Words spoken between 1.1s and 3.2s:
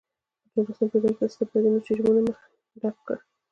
کې استبدادي رژیمونو مخه ډپ کړه.